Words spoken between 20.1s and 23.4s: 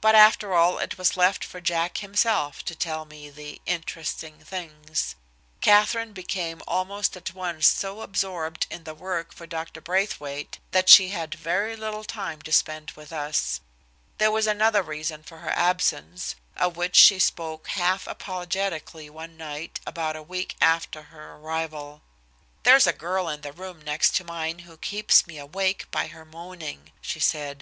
a week after her arrival. "There's a girl